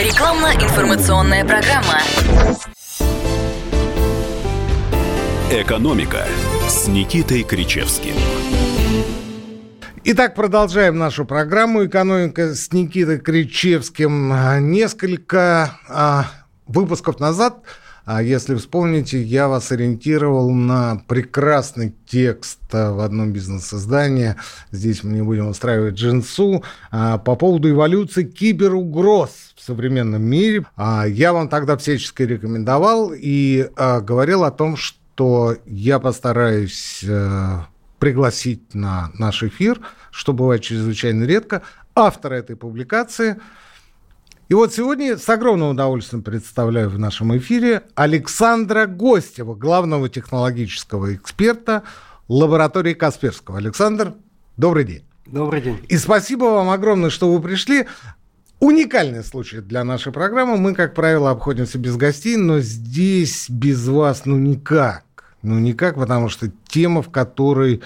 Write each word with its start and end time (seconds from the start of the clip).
Рекламно-информационная 0.00 1.44
программа. 1.44 2.00
«Экономика» 5.50 6.24
с 6.66 6.88
Никитой 6.88 7.42
Кричевским. 7.42 8.14
Итак, 10.04 10.34
продолжаем 10.34 10.96
нашу 10.96 11.26
программу 11.26 11.84
«Экономика» 11.84 12.54
с 12.54 12.72
Никитой 12.72 13.18
Кричевским. 13.18 14.32
Несколько 14.70 15.78
а, 15.86 16.30
выпусков 16.66 17.20
назад 17.20 17.58
а 18.12 18.24
если 18.24 18.56
вспомните, 18.56 19.22
я 19.22 19.46
вас 19.46 19.70
ориентировал 19.70 20.50
на 20.50 21.00
прекрасный 21.06 21.94
текст 22.06 22.58
в 22.72 23.04
одном 23.04 23.32
бизнес-издании. 23.32 24.34
Здесь 24.72 25.04
мы 25.04 25.12
не 25.12 25.22
будем 25.22 25.46
устраивать 25.46 25.94
джинсу. 25.94 26.64
А, 26.90 27.18
по 27.18 27.36
поводу 27.36 27.70
эволюции 27.70 28.24
киберугроз 28.24 29.54
в 29.54 29.62
современном 29.64 30.22
мире. 30.22 30.66
А, 30.74 31.04
я 31.06 31.32
вам 31.32 31.48
тогда 31.48 31.76
всячески 31.76 32.24
рекомендовал 32.24 33.12
и 33.14 33.70
говорил 33.76 34.42
о 34.42 34.50
том, 34.50 34.76
что 34.76 35.56
я 35.64 36.00
постараюсь 36.00 37.04
э, 37.06 37.58
пригласить 38.00 38.74
на 38.74 39.12
наш 39.18 39.44
эфир, 39.44 39.78
что 40.10 40.32
бывает 40.32 40.62
чрезвычайно 40.62 41.22
редко, 41.22 41.62
автора 41.94 42.34
этой 42.34 42.56
публикации– 42.56 43.36
и 44.50 44.54
вот 44.54 44.74
сегодня 44.74 45.16
с 45.16 45.28
огромным 45.28 45.68
удовольствием 45.68 46.24
представляю 46.24 46.90
в 46.90 46.98
нашем 46.98 47.38
эфире 47.38 47.84
Александра 47.94 48.86
Гостева, 48.86 49.54
главного 49.54 50.08
технологического 50.08 51.14
эксперта 51.14 51.84
лаборатории 52.26 52.94
Касперского. 52.94 53.58
Александр, 53.58 54.14
добрый 54.56 54.82
день. 54.82 55.04
Добрый 55.24 55.62
день. 55.62 55.78
И 55.88 55.96
спасибо 55.96 56.46
вам 56.46 56.70
огромное, 56.70 57.10
что 57.10 57.32
вы 57.32 57.40
пришли. 57.40 57.86
Уникальный 58.58 59.22
случай 59.22 59.60
для 59.60 59.84
нашей 59.84 60.10
программы. 60.10 60.56
Мы, 60.56 60.74
как 60.74 60.94
правило, 60.94 61.30
обходимся 61.30 61.78
без 61.78 61.94
гостей, 61.94 62.36
но 62.36 62.58
здесь 62.58 63.48
без 63.48 63.86
вас 63.86 64.22
ну 64.24 64.36
никак. 64.36 65.04
Ну 65.42 65.60
никак, 65.60 65.94
потому 65.94 66.28
что 66.28 66.50
тема, 66.66 67.02
в 67.02 67.10
которой 67.10 67.82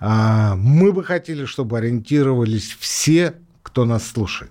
а, 0.00 0.56
мы 0.56 0.94
бы 0.94 1.04
хотели, 1.04 1.44
чтобы 1.44 1.76
ориентировались 1.76 2.74
все, 2.80 3.34
кто 3.62 3.84
нас 3.84 4.06
слушает. 4.06 4.50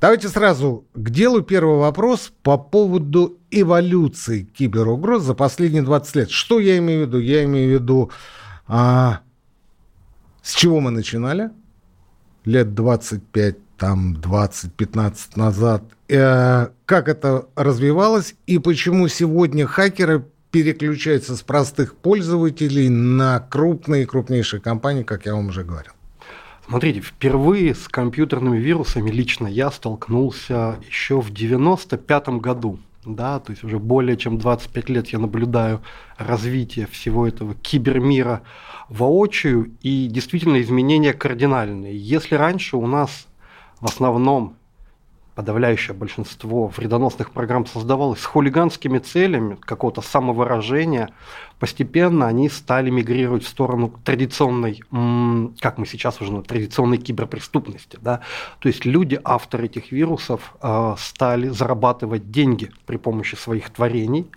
Давайте 0.00 0.28
сразу 0.28 0.86
к 0.94 1.10
делу. 1.10 1.42
Первый 1.42 1.78
вопрос 1.78 2.32
по 2.42 2.56
поводу 2.56 3.38
эволюции 3.50 4.44
киберугроз 4.44 5.24
за 5.24 5.34
последние 5.34 5.82
20 5.82 6.16
лет. 6.16 6.30
Что 6.30 6.58
я 6.58 6.78
имею 6.78 7.04
в 7.04 7.08
виду? 7.08 7.18
Я 7.18 7.44
имею 7.44 7.68
в 7.68 7.82
виду, 7.82 8.10
а, 8.66 9.20
с 10.42 10.54
чего 10.54 10.80
мы 10.80 10.90
начинали? 10.90 11.50
Лет 12.46 12.74
25, 12.74 13.58
там 13.76 14.14
20-15 14.14 15.36
назад. 15.36 15.82
Э, 16.08 16.68
как 16.86 17.08
это 17.08 17.46
развивалось 17.54 18.34
и 18.46 18.58
почему 18.58 19.06
сегодня 19.08 19.66
хакеры 19.66 20.24
переключаются 20.50 21.36
с 21.36 21.42
простых 21.42 21.94
пользователей 21.94 22.88
на 22.88 23.38
крупные 23.38 24.06
крупнейшие 24.06 24.60
компании, 24.62 25.02
как 25.02 25.26
я 25.26 25.34
вам 25.34 25.48
уже 25.48 25.62
говорил? 25.62 25.92
Смотрите, 26.70 27.00
впервые 27.00 27.74
с 27.74 27.88
компьютерными 27.88 28.56
вирусами 28.56 29.10
лично 29.10 29.48
я 29.48 29.72
столкнулся 29.72 30.78
еще 30.86 31.20
в 31.20 31.32
95 31.32 32.28
году. 32.38 32.78
Да, 33.04 33.40
то 33.40 33.50
есть 33.50 33.64
уже 33.64 33.80
более 33.80 34.16
чем 34.16 34.38
25 34.38 34.88
лет 34.88 35.08
я 35.08 35.18
наблюдаю 35.18 35.82
развитие 36.16 36.86
всего 36.86 37.26
этого 37.26 37.56
кибермира 37.56 38.42
воочию, 38.88 39.72
и 39.82 40.06
действительно 40.06 40.62
изменения 40.62 41.12
кардинальные. 41.12 41.98
Если 41.98 42.36
раньше 42.36 42.76
у 42.76 42.86
нас 42.86 43.26
в 43.80 43.86
основном 43.86 44.54
подавляющее 45.40 45.96
большинство 45.96 46.66
вредоносных 46.66 47.30
программ 47.30 47.64
создавалось 47.64 48.20
с 48.20 48.26
хулиганскими 48.26 48.98
целями 48.98 49.54
какого-то 49.54 50.02
самовыражения, 50.02 51.08
постепенно 51.58 52.26
они 52.26 52.50
стали 52.50 52.90
мигрировать 52.90 53.44
в 53.44 53.48
сторону 53.48 53.90
традиционной, 54.04 54.82
как 55.58 55.78
мы 55.78 55.86
сейчас 55.86 56.20
уже 56.20 56.42
традиционной 56.42 56.98
киберпреступности. 56.98 57.98
Да? 58.02 58.20
То 58.58 58.68
есть 58.68 58.84
люди, 58.84 59.18
авторы 59.24 59.64
этих 59.64 59.92
вирусов, 59.92 60.54
а, 60.60 60.96
стали 60.98 61.48
зарабатывать 61.48 62.30
деньги 62.30 62.70
при 62.84 62.98
помощи 62.98 63.34
своих 63.34 63.70
творений 63.70 64.30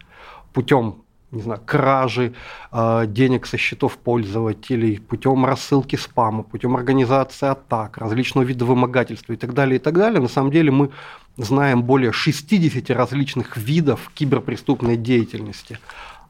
путем 0.54 1.03
не 1.34 1.42
знаю, 1.42 1.60
кражи 1.66 2.34
э, 2.72 3.06
денег 3.08 3.46
со 3.46 3.58
счетов 3.58 3.98
пользователей, 3.98 5.00
путем 5.00 5.46
рассылки 5.46 5.96
спама, 5.96 6.44
путем 6.44 6.76
организации 6.76 7.48
атак, 7.48 7.98
различного 7.98 8.46
вида 8.46 8.66
вымогательства 8.66 9.34
и 9.34 9.36
так 9.36 9.54
далее, 9.54 9.78
и 9.78 9.80
так 9.80 9.96
далее. 9.96 10.22
На 10.22 10.28
самом 10.28 10.52
деле 10.52 10.72
мы 10.72 10.92
знаем 11.38 11.84
более 11.84 12.12
60 12.12 12.90
различных 12.92 13.58
видов 13.58 14.12
киберпреступной 14.14 14.96
деятельности. 14.96 15.80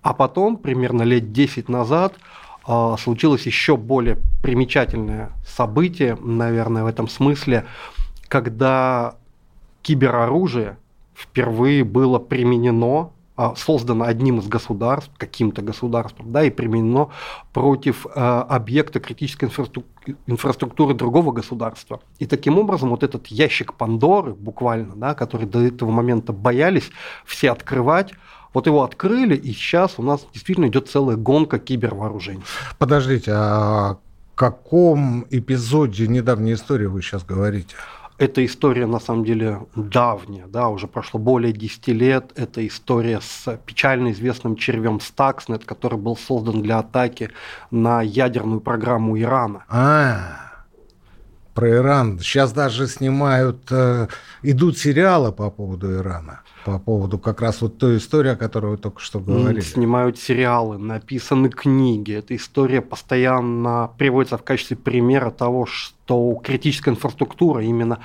А 0.01 0.13
потом, 0.13 0.57
примерно 0.57 1.03
лет 1.03 1.33
10 1.33 1.69
назад, 1.69 2.15
э, 2.67 2.95
случилось 2.97 3.45
еще 3.45 3.75
более 3.75 4.17
примечательное 4.41 5.31
событие, 5.45 6.17
наверное, 6.21 6.83
в 6.83 6.87
этом 6.87 7.09
смысле, 7.09 7.65
когда 8.29 9.15
кибероружие 9.81 10.77
впервые 11.13 11.83
было 11.83 12.19
применено 12.19 13.11
создано 13.55 14.05
одним 14.05 14.39
из 14.39 14.47
государств, 14.47 15.11
каким-то 15.17 15.61
государством, 15.61 16.31
да, 16.31 16.43
и 16.43 16.49
применено 16.49 17.09
против 17.51 18.05
э, 18.05 18.09
объекта 18.09 18.99
критической 18.99 19.49
инфраструктуры 20.27 20.93
другого 20.93 21.31
государства. 21.31 21.99
И 22.19 22.25
таким 22.25 22.59
образом 22.59 22.89
вот 22.89 23.03
этот 23.03 23.27
ящик 23.27 23.73
Пандоры, 23.73 24.33
буквально, 24.33 24.95
да, 24.95 25.15
который 25.15 25.47
до 25.47 25.61
этого 25.61 25.89
момента 25.89 26.31
боялись 26.31 26.91
все 27.25 27.51
открывать, 27.51 28.13
вот 28.53 28.67
его 28.67 28.83
открыли, 28.83 29.35
и 29.35 29.51
сейчас 29.51 29.95
у 29.97 30.03
нас 30.03 30.27
действительно 30.31 30.67
идет 30.67 30.87
целая 30.87 31.15
гонка 31.17 31.57
кибервооружений. 31.57 32.43
Подождите, 32.77 33.31
а 33.33 33.91
о 33.91 33.97
каком 34.35 35.25
эпизоде 35.29 36.07
недавней 36.07 36.53
истории 36.53 36.85
вы 36.85 37.01
сейчас 37.01 37.23
говорите? 37.23 37.75
Эта 38.23 38.45
история 38.45 38.85
на 38.85 39.01
самом 39.01 39.25
деле 39.25 39.67
давняя, 39.75 40.47
да, 40.47 40.69
уже 40.69 40.87
прошло 40.87 41.19
более 41.19 41.51
10 41.51 41.89
лет. 41.89 42.31
Это 42.37 42.65
история 42.65 43.19
с 43.19 43.59
печально 43.65 44.13
известным 44.13 44.55
червем 44.55 44.99
Stuxnet, 44.99 45.65
который 45.65 45.99
был 45.99 46.15
создан 46.15 46.61
для 46.61 46.79
атаки 46.79 47.31
на 47.69 48.01
ядерную 48.01 48.61
программу 48.61 49.19
Ирана. 49.19 49.65
А, 49.67 50.42
про 51.53 51.69
Иран. 51.69 52.19
Сейчас 52.19 52.51
даже 52.51 52.87
снимают, 52.87 53.71
э, 53.71 54.07
идут 54.41 54.77
сериалы 54.77 55.31
по 55.31 55.49
поводу 55.49 55.93
Ирана 55.93 56.41
по 56.63 56.79
поводу 56.79 57.19
как 57.19 57.41
раз 57.41 57.61
вот 57.61 57.77
той 57.77 57.97
истории, 57.97 58.31
о 58.31 58.35
которой 58.35 58.71
вы 58.71 58.77
только 58.77 58.99
что 59.01 59.19
говорили. 59.19 59.59
Снимают 59.59 60.17
сериалы, 60.17 60.77
написаны 60.77 61.49
книги. 61.49 62.13
Эта 62.13 62.35
история 62.35 62.81
постоянно 62.81 63.91
приводится 63.97 64.37
в 64.37 64.43
качестве 64.43 64.77
примера 64.77 65.29
того, 65.29 65.65
что 65.65 66.35
критическая 66.43 66.91
инфраструктура 66.91 67.63
именно 67.63 67.99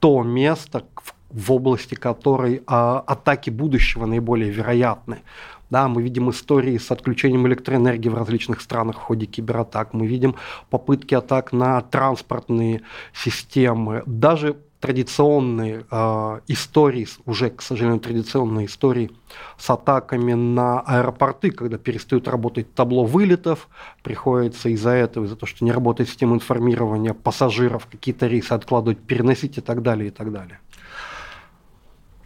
то 0.00 0.22
место, 0.22 0.84
в 1.30 1.52
области 1.52 1.94
которой 1.94 2.62
а, 2.66 3.00
атаки 3.06 3.50
будущего 3.50 4.06
наиболее 4.06 4.50
вероятны. 4.50 5.20
Да, 5.70 5.86
мы 5.88 6.02
видим 6.02 6.30
истории 6.30 6.76
с 6.78 6.90
отключением 6.90 7.46
электроэнергии 7.46 8.08
в 8.08 8.14
различных 8.14 8.60
странах 8.60 8.96
в 8.96 9.02
ходе 9.02 9.26
кибератак. 9.26 9.94
Мы 9.94 10.06
видим 10.06 10.34
попытки 10.68 11.14
атак 11.14 11.52
на 11.52 11.80
транспортные 11.80 12.82
системы. 13.14 14.02
Даже 14.04 14.56
традиционные 14.80 15.84
э, 15.90 16.40
истории, 16.48 17.06
уже, 17.26 17.50
к 17.50 17.62
сожалению, 17.62 18.00
традиционные 18.00 18.66
истории 18.66 19.10
с 19.58 19.70
атаками 19.70 20.32
на 20.32 20.80
аэропорты, 20.80 21.50
когда 21.50 21.78
перестают 21.78 22.26
работать 22.26 22.74
табло 22.74 23.04
вылетов, 23.04 23.68
приходится 24.02 24.70
из-за 24.70 24.90
этого, 24.90 25.26
из-за 25.26 25.36
того, 25.36 25.46
что 25.46 25.64
не 25.64 25.72
работает 25.72 26.08
система 26.08 26.34
информирования 26.34 27.12
пассажиров, 27.12 27.86
какие-то 27.86 28.26
рейсы 28.26 28.52
откладывать, 28.52 28.98
переносить 28.98 29.58
и 29.58 29.60
так 29.60 29.82
далее, 29.82 30.08
и 30.08 30.10
так 30.10 30.32
далее. 30.32 30.60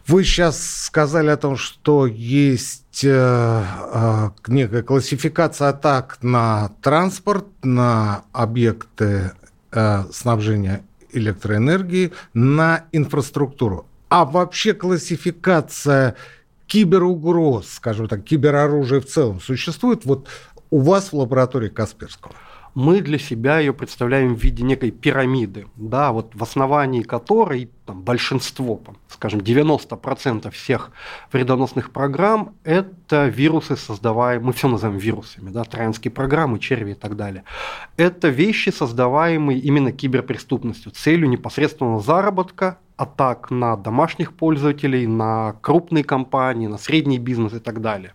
Вы 0.07 0.23
сейчас 0.23 0.63
сказали 0.85 1.29
о 1.29 1.37
том, 1.37 1.57
что 1.57 2.05
есть 2.05 3.03
э, 3.03 3.09
э, 3.09 4.29
некая 4.47 4.83
классификация 4.83 5.69
атак 5.69 6.19
на 6.21 6.69
транспорт, 6.81 7.47
на 7.63 8.23
объекты 8.31 9.31
э, 9.71 10.03
снабжения 10.11 10.83
электроэнергии 11.11 12.13
на 12.35 12.85
инфраструктуру. 12.91 13.87
А 14.09 14.25
вообще 14.25 14.73
классификация 14.73 16.15
киберугроз, 16.67 17.73
скажем 17.73 18.07
так, 18.07 18.23
кибероружия 18.23 19.01
в 19.01 19.07
целом 19.07 19.41
существует 19.41 20.05
вот 20.05 20.27
у 20.69 20.81
вас 20.81 21.11
в 21.11 21.15
лаборатории 21.15 21.69
Касперского? 21.69 22.35
Мы 22.75 22.99
для 22.99 23.17
себя 23.17 23.59
ее 23.59 23.73
представляем 23.73 24.35
в 24.35 24.43
виде 24.43 24.61
некой 24.61 24.91
пирамиды, 24.91 25.67
да, 25.77 26.11
вот 26.11 26.35
в 26.35 26.43
основании 26.43 27.01
которой 27.03 27.69
там, 27.85 28.01
большинство, 28.01 28.81
скажем, 29.07 29.39
90% 29.39 30.51
всех 30.51 30.91
вредоносных 31.31 31.91
программ– 31.91 32.53
это 32.65 33.27
вирусы, 33.27 33.77
создаваемые, 33.77 34.45
мы 34.45 34.53
все 34.53 34.67
называем 34.67 34.99
вирусами, 34.99 35.49
да, 35.51 35.63
троянские 35.63 36.11
программы, 36.11 36.59
черви 36.59 36.91
и 36.91 36.95
так 36.95 37.15
далее. 37.15 37.45
Это 37.95 38.27
вещи, 38.27 38.69
создаваемые 38.69 39.57
именно 39.59 39.93
киберпреступностью, 39.93 40.91
целью 40.91 41.29
непосредственного 41.29 42.01
заработка 42.01 42.77
атак 42.97 43.51
на 43.51 43.77
домашних 43.77 44.33
пользователей, 44.33 45.07
на 45.07 45.55
крупные 45.61 46.03
компании, 46.03 46.67
на 46.67 46.77
средний 46.77 47.19
бизнес 47.19 47.53
и 47.53 47.59
так 47.59 47.81
далее. 47.81 48.13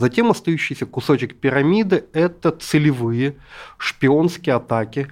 Затем 0.00 0.30
остающийся 0.30 0.86
кусочек 0.86 1.36
пирамиды– 1.36 2.06
это 2.14 2.52
целевые 2.52 3.36
шпионские 3.76 4.54
атаки, 4.54 5.08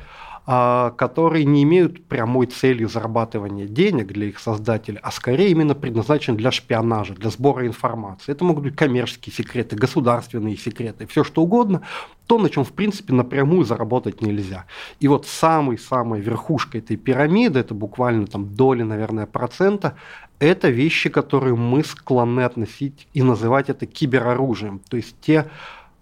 которые 0.49 1.45
не 1.45 1.63
имеют 1.65 2.07
прямой 2.07 2.47
цели 2.47 2.85
зарабатывания 2.85 3.67
денег 3.67 4.07
для 4.07 4.29
их 4.29 4.39
создателя, 4.39 4.99
а 5.03 5.11
скорее 5.11 5.51
именно 5.51 5.75
предназначены 5.75 6.39
для 6.39 6.51
шпионажа, 6.51 7.13
для 7.13 7.29
сбора 7.29 7.67
информации. 7.67 8.33
Это 8.33 8.45
могут 8.45 8.65
быть 8.65 8.75
коммерческие 8.75 9.35
секреты, 9.35 9.77
государственные 9.77 10.57
секреты, 10.57 11.07
все 11.07 11.23
что 11.23 11.43
угодно, 11.43 11.83
то, 12.27 12.39
на 12.39 12.49
чем, 12.49 12.65
в 12.65 12.73
принципе, 12.73 13.13
напрямую 13.13 13.65
заработать 13.65 14.23
нельзя. 14.23 14.65
И 15.01 15.09
вот 15.09 15.27
самой-самой 15.27 16.21
верхушкой 16.21 16.81
этой 16.81 16.97
пирамиды, 16.97 17.59
это 17.59 17.75
буквально 17.75 18.27
там 18.27 18.55
доли, 18.55 18.85
наверное, 18.85 19.27
процента, 19.27 19.97
это 20.39 20.71
вещи, 20.71 21.11
которые 21.11 21.57
мы 21.57 21.85
склонны 21.85 22.41
относить 22.41 23.07
и 23.13 23.23
называть 23.23 23.69
это 23.69 23.85
кибероружием. 23.85 24.81
То 24.89 24.97
есть 24.97 25.15
те 25.21 25.51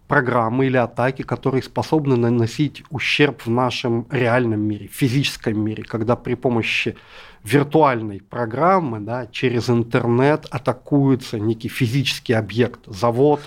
программы 0.08 0.66
или 0.66 0.76
атаки, 0.76 1.22
которые 1.22 1.62
способны 1.62 2.16
наносить 2.16 2.82
ущерб 2.90 3.42
в 3.46 3.50
нашем 3.50 4.06
реальном 4.10 4.60
мире, 4.60 4.86
физическом 4.86 5.60
мире, 5.60 5.82
когда 5.82 6.16
при 6.16 6.34
помощи 6.34 6.96
виртуальной 7.42 8.20
программы 8.20 9.00
да, 9.00 9.26
через 9.26 9.70
интернет 9.70 10.46
атакуется 10.50 11.38
некий 11.38 11.68
физический 11.68 12.32
объект, 12.32 12.80
завод. 12.86 13.40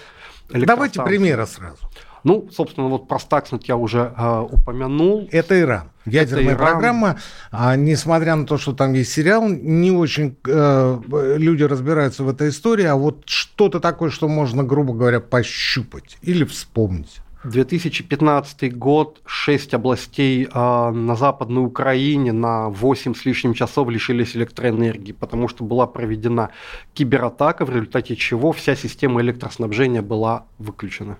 Давайте 0.49 1.03
примеры 1.03 1.45
сразу. 1.45 1.89
Ну, 2.23 2.49
собственно, 2.51 2.87
вот 2.87 3.07
про 3.07 3.17
Stuxnet 3.17 3.63
я 3.65 3.75
уже 3.75 4.13
э, 4.15 4.45
упомянул. 4.51 5.27
Это 5.31 5.59
Иран. 5.59 5.91
Ядерная 6.05 6.43
Это 6.43 6.53
Иран. 6.53 6.71
программа, 6.71 7.17
а, 7.51 7.75
несмотря 7.75 8.35
на 8.35 8.45
то, 8.45 8.57
что 8.57 8.73
там 8.73 8.93
есть 8.93 9.11
сериал, 9.11 9.47
не 9.47 9.91
очень 9.91 10.35
э, 10.47 10.99
люди 11.37 11.63
разбираются 11.63 12.23
в 12.23 12.29
этой 12.29 12.49
истории, 12.49 12.85
а 12.85 12.95
вот 12.95 13.23
что-то 13.25 13.79
такое, 13.79 14.09
что 14.09 14.27
можно, 14.27 14.63
грубо 14.63 14.93
говоря, 14.93 15.19
пощупать 15.19 16.17
или 16.21 16.43
вспомнить. 16.43 17.21
2015 17.43 18.77
год, 18.77 19.21
шесть 19.25 19.73
областей 19.73 20.45
э, 20.45 20.89
на 20.91 21.15
Западной 21.15 21.63
Украине 21.63 22.33
на 22.33 22.69
8 22.69 23.15
с 23.15 23.25
лишним 23.25 23.53
часов 23.53 23.89
лишились 23.89 24.35
электроэнергии, 24.35 25.13
потому 25.13 25.47
что 25.47 25.63
была 25.63 25.87
проведена 25.87 26.49
кибератака, 26.93 27.65
в 27.65 27.69
результате 27.69 28.15
чего 28.17 28.51
вся 28.51 28.75
система 28.75 29.21
электроснабжения 29.21 30.01
была 30.01 30.45
выключена. 30.57 31.17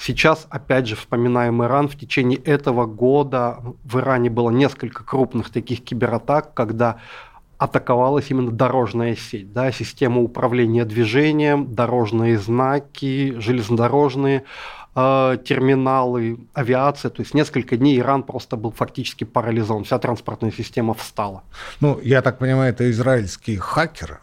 Сейчас, 0.00 0.46
опять 0.48 0.86
же, 0.86 0.96
вспоминаем 0.96 1.62
Иран, 1.62 1.86
в 1.86 1.96
течение 1.96 2.38
этого 2.38 2.86
года 2.86 3.58
в 3.84 3.98
Иране 3.98 4.30
было 4.30 4.48
несколько 4.48 5.04
крупных 5.04 5.50
таких 5.50 5.84
кибератак, 5.84 6.54
когда 6.54 6.96
атаковалась 7.58 8.30
именно 8.30 8.50
дорожная 8.50 9.14
сеть, 9.14 9.52
да, 9.52 9.70
система 9.70 10.22
управления 10.22 10.86
движением, 10.86 11.74
дорожные 11.74 12.38
знаки, 12.38 13.34
железнодорожные 13.38 14.44
э, 14.96 15.36
терминалы, 15.44 16.40
авиация. 16.54 17.10
То 17.10 17.20
есть 17.20 17.34
несколько 17.34 17.76
дней 17.76 17.98
Иран 17.98 18.22
просто 18.22 18.56
был 18.56 18.70
фактически 18.70 19.24
парализован, 19.24 19.84
вся 19.84 19.98
транспортная 19.98 20.50
система 20.50 20.94
встала. 20.94 21.42
Ну, 21.80 22.00
я 22.02 22.22
так 22.22 22.38
понимаю, 22.38 22.72
это 22.72 22.90
израильские 22.90 23.58
хакеры? 23.58 24.20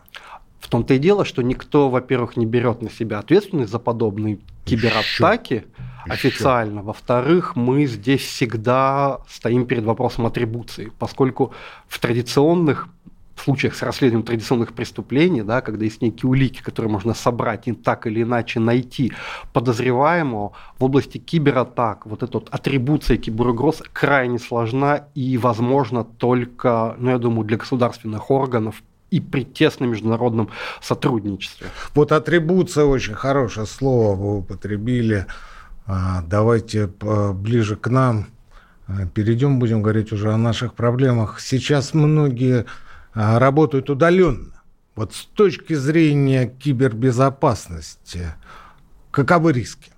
В 0.68 0.70
том-то 0.70 0.96
и 0.96 1.00
дело, 1.00 1.24
что 1.24 1.44
никто, 1.44 1.90
во-первых, 1.90 2.36
не 2.36 2.46
берет 2.46 2.82
на 2.82 2.90
себя 2.90 3.20
ответственность 3.20 3.72
за 3.72 3.80
подобные 3.80 4.40
кибератаки 4.66 5.54
Еще. 5.54 5.66
официально. 6.12 6.84
Во-вторых, 6.84 7.56
мы 7.56 7.86
здесь 7.86 8.20
всегда 8.20 9.20
стоим 9.30 9.66
перед 9.66 9.86
вопросом 9.86 10.26
атрибуции, 10.26 10.92
поскольку 11.00 11.54
в 11.88 11.98
традиционных 12.02 12.90
случаях 13.40 13.76
с 13.76 13.82
расследованием 13.82 14.26
традиционных 14.26 14.74
преступлений, 14.74 15.42
да, 15.42 15.62
когда 15.62 15.86
есть 15.86 16.02
некие 16.02 16.30
улики, 16.30 16.62
которые 16.62 16.92
можно 16.92 17.14
собрать 17.14 17.70
и 17.70 17.72
так 17.72 18.06
или 18.06 18.24
иначе 18.24 18.60
найти 18.60 19.14
подозреваемого, 19.54 20.52
в 20.78 20.84
области 20.84 21.18
кибератак 21.18 22.06
вот 22.06 22.24
эта 22.24 22.40
вот 22.40 22.50
атрибуция 22.52 23.16
киберугроз 23.16 23.84
крайне 23.94 24.38
сложна 24.38 25.06
и 25.16 25.38
возможно 25.38 26.04
только, 26.04 26.98
ну, 27.00 27.12
я 27.12 27.20
думаю, 27.20 27.46
для 27.46 27.56
государственных 27.56 28.30
органов 28.32 28.84
и 29.12 29.20
при 29.20 29.44
тесном 29.44 29.92
международном 29.92 30.50
сотрудничестве. 30.82 31.68
Вот 31.94 32.12
атрибуция 32.12 32.86
очень 32.86 33.14
хорошее 33.14 33.66
слово 33.66 34.16
вы 34.16 34.38
употребили. 34.40 35.26
А, 35.86 36.22
давайте 36.24 36.88
ближе 36.88 37.78
к 37.78 37.88
нам 37.88 38.28
а, 38.88 39.06
перейдем, 39.08 39.60
будем 39.60 39.82
говорить 39.82 40.12
уже 40.12 40.34
о 40.34 40.38
наших 40.38 40.74
проблемах. 40.74 41.40
Сейчас 41.40 41.94
многие 41.94 42.66
а, 43.14 43.40
работают 43.40 43.90
удаленно. 43.90 44.54
Вот 44.96 45.14
с 45.14 45.26
точки 45.26 45.74
зрения 45.74 46.48
кибербезопасности, 46.48 48.34
каковы 49.12 49.54
риски? 49.54 49.92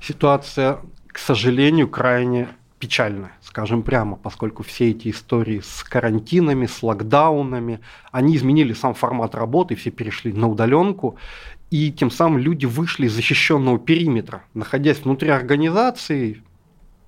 Ситуация, 0.00 0.78
к 1.08 1.18
сожалению, 1.18 1.88
крайне 1.88 2.48
печальная 2.78 3.32
скажем 3.50 3.82
прямо, 3.82 4.16
поскольку 4.16 4.62
все 4.62 4.90
эти 4.90 5.10
истории 5.10 5.60
с 5.60 5.82
карантинами, 5.82 6.66
с 6.66 6.84
локдаунами, 6.84 7.80
они 8.12 8.36
изменили 8.36 8.72
сам 8.72 8.94
формат 8.94 9.34
работы, 9.34 9.74
все 9.74 9.90
перешли 9.90 10.32
на 10.32 10.48
удаленку, 10.48 11.16
и 11.70 11.90
тем 11.90 12.12
самым 12.12 12.38
люди 12.38 12.66
вышли 12.66 13.06
из 13.06 13.12
защищенного 13.12 13.80
периметра. 13.80 14.44
Находясь 14.54 15.00
внутри 15.04 15.30
организации, 15.30 16.44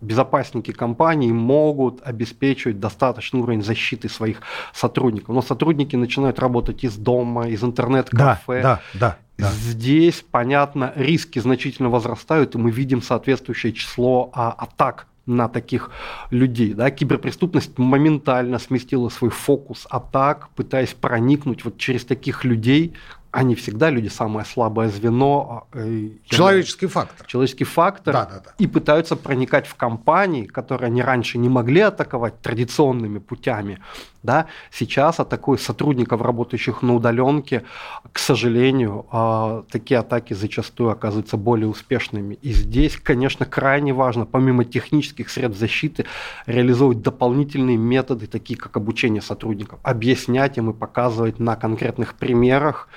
безопасники 0.00 0.72
компании 0.72 1.30
могут 1.30 2.02
обеспечивать 2.02 2.80
достаточный 2.80 3.40
уровень 3.40 3.62
защиты 3.62 4.08
своих 4.08 4.42
сотрудников. 4.74 5.36
Но 5.36 5.42
сотрудники 5.42 5.94
начинают 5.94 6.40
работать 6.40 6.82
из 6.82 6.96
дома, 6.96 7.46
из 7.48 7.62
интернет-кафе. 7.62 8.62
Да, 8.62 8.80
да, 8.94 9.18
да. 9.38 9.50
Здесь, 9.52 10.24
понятно, 10.28 10.92
риски 10.96 11.38
значительно 11.38 11.88
возрастают, 11.88 12.56
и 12.56 12.58
мы 12.58 12.72
видим 12.72 13.00
соответствующее 13.00 13.72
число 13.72 14.32
а, 14.34 14.50
атак 14.50 15.06
на 15.26 15.48
таких 15.48 15.90
людей. 16.30 16.74
Да? 16.74 16.90
Киберпреступность 16.90 17.78
моментально 17.78 18.58
сместила 18.58 19.08
свой 19.08 19.30
фокус 19.30 19.86
атак, 19.90 20.48
пытаясь 20.56 20.94
проникнуть 20.94 21.64
вот 21.64 21.78
через 21.78 22.04
таких 22.04 22.44
людей 22.44 22.94
они 23.32 23.54
всегда 23.54 23.88
люди 23.88 24.08
самое 24.08 24.44
слабое 24.44 24.90
звено. 24.90 25.66
А, 25.72 25.78
э, 25.78 26.10
человеческий 26.26 26.86
фактор. 26.86 27.26
Человеческий 27.26 27.64
фактор. 27.64 28.12
Да, 28.12 28.24
да, 28.26 28.42
да. 28.44 28.54
И 28.58 28.66
пытаются 28.66 29.16
проникать 29.16 29.66
в 29.66 29.74
компании, 29.74 30.44
которые 30.44 30.88
они 30.88 31.02
раньше 31.02 31.38
не 31.38 31.48
могли 31.48 31.80
атаковать 31.80 32.40
традиционными 32.42 33.18
путями. 33.18 33.78
Да? 34.22 34.46
Сейчас 34.70 35.18
атакуют 35.18 35.60
сотрудников, 35.60 36.20
работающих 36.20 36.82
на 36.82 36.94
удаленке. 36.94 37.64
К 38.12 38.18
сожалению, 38.18 39.06
а, 39.10 39.64
такие 39.70 39.98
атаки 39.98 40.34
зачастую 40.34 40.90
оказываются 40.90 41.36
более 41.36 41.68
успешными. 41.68 42.38
И 42.42 42.52
здесь, 42.52 42.96
конечно, 42.96 43.46
крайне 43.46 43.92
важно, 43.92 44.24
помимо 44.24 44.64
технических 44.64 45.28
средств 45.28 45.58
защиты, 45.58 46.04
реализовывать 46.46 47.02
дополнительные 47.02 47.76
методы, 47.76 48.26
такие 48.26 48.58
как 48.58 48.76
обучение 48.76 49.22
сотрудников, 49.22 49.80
объяснять 49.82 50.56
им 50.56 50.70
и 50.70 50.72
показывать 50.72 51.40
на 51.40 51.56
конкретных 51.56 52.14
примерах, 52.14 52.88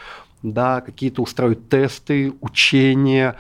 да, 0.44 0.82
какие-то 0.82 1.22
устраивать 1.22 1.70
тесты, 1.70 2.34
учения, 2.42 3.36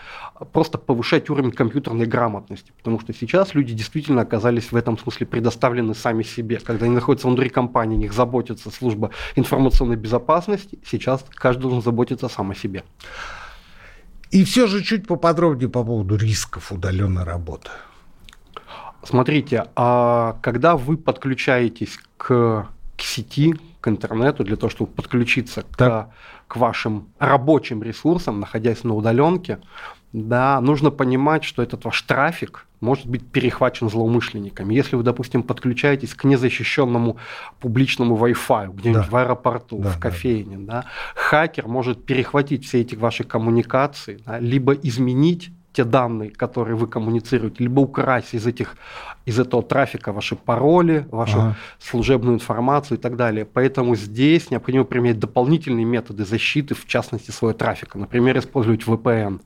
просто 0.51 0.77
повышать 0.77 1.29
уровень 1.29 1.51
компьютерной 1.51 2.05
грамотности, 2.05 2.73
потому 2.77 2.99
что 2.99 3.13
сейчас 3.13 3.53
люди 3.53 3.73
действительно 3.73 4.21
оказались 4.21 4.71
в 4.71 4.75
этом 4.75 4.97
смысле 4.97 5.27
предоставлены 5.27 5.93
сами 5.93 6.23
себе. 6.23 6.59
Когда 6.59 6.85
они 6.85 6.95
находятся 6.95 7.27
внутри 7.27 7.49
компании, 7.49 7.97
них 7.97 8.13
заботится 8.13 8.71
служба 8.71 9.11
информационной 9.35 9.97
безопасности, 9.97 10.79
сейчас 10.85 11.25
каждый 11.35 11.63
должен 11.63 11.81
заботиться 11.81 12.27
сам 12.27 12.51
о 12.51 12.55
себе. 12.55 12.83
И 14.31 14.43
все 14.43 14.67
же 14.67 14.83
чуть 14.83 15.07
поподробнее 15.07 15.69
по 15.69 15.83
поводу 15.83 16.15
рисков 16.17 16.71
удаленной 16.71 17.23
работы. 17.23 17.69
Смотрите, 19.03 19.67
а 19.75 20.39
когда 20.41 20.75
вы 20.75 20.97
подключаетесь 20.97 21.99
к, 22.17 22.67
к 22.97 23.01
сети, 23.01 23.55
к 23.81 23.87
интернету 23.87 24.43
для 24.43 24.55
того, 24.55 24.69
чтобы 24.69 24.91
подключиться 24.91 25.63
к, 25.63 26.09
к 26.47 26.55
вашим 26.55 27.09
рабочим 27.19 27.83
ресурсам, 27.83 28.39
находясь 28.39 28.83
на 28.83 28.95
удаленке, 28.95 29.59
да, 30.13 30.61
нужно 30.61 30.91
понимать, 30.91 31.43
что 31.43 31.61
этот 31.61 31.83
ваш 31.83 32.01
трафик 32.03 32.67
может 32.79 33.05
быть 33.05 33.25
перехвачен 33.27 33.89
злоумышленниками. 33.89 34.73
Если 34.73 34.95
вы, 34.95 35.03
допустим, 35.03 35.43
подключаетесь 35.43 36.13
к 36.13 36.23
незащищенному 36.23 37.17
публичному 37.59 38.15
Wi-Fi 38.15 38.73
где-нибудь 38.73 39.03
да. 39.03 39.09
в 39.09 39.15
аэропорту, 39.15 39.79
да, 39.79 39.89
в 39.89 39.99
кофейне, 39.99 40.57
да. 40.57 40.81
Да, 40.81 40.85
хакер 41.15 41.67
может 41.67 42.05
перехватить 42.05 42.65
все 42.65 42.81
эти 42.81 42.95
ваши 42.95 43.23
коммуникации, 43.23 44.21
да, 44.25 44.39
либо 44.39 44.73
изменить 44.73 45.51
те 45.75 45.83
данные, 45.83 46.31
которые 46.31 46.75
вы 46.77 46.87
коммуницируете, 46.87 47.57
либо 47.59 47.81
украсть 47.81 48.33
из, 48.33 48.47
этих, 48.47 48.77
из 49.25 49.37
этого 49.37 49.61
трафика 49.61 50.13
ваши 50.13 50.37
пароли, 50.37 51.05
вашу 51.11 51.39
ага. 51.39 51.55
служебную 51.79 52.35
информацию 52.35 52.97
и 52.97 53.01
так 53.01 53.17
далее. 53.17 53.45
Поэтому 53.45 53.95
здесь 53.95 54.49
необходимо 54.51 54.85
применять 54.85 55.19
дополнительные 55.19 55.85
методы 55.85 56.23
защиты, 56.25 56.75
в 56.75 56.85
частности, 56.87 57.31
своего 57.31 57.57
трафика. 57.57 57.97
Например, 57.97 58.37
использовать 58.37 58.83
VPN. 58.83 59.41